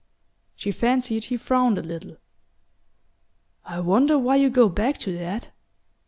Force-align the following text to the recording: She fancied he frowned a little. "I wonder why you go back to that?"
She 0.55 0.71
fancied 0.71 1.25
he 1.25 1.37
frowned 1.37 1.77
a 1.77 1.83
little. 1.83 2.17
"I 3.63 3.79
wonder 3.81 4.17
why 4.17 4.37
you 4.37 4.49
go 4.49 4.67
back 4.67 4.97
to 4.97 5.15
that?" 5.19 5.51